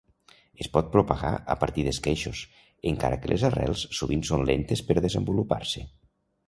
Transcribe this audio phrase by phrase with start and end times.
[0.63, 2.41] Es pot propagar a partir d'esqueixos,
[2.93, 5.91] encara que les arrels sovint són lentes per desenvolupar-se.